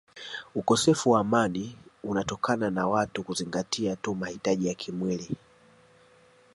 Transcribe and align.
Ukosefu 0.55 1.11
wa 1.11 1.19
amani 1.19 1.77
unatokana 2.03 2.69
na 2.69 2.87
watu 2.87 3.23
kuzingatia 3.23 3.95
tu 3.95 4.15
mahitaji 4.15 4.67
ya 4.67 4.73
kimwili 4.73 5.35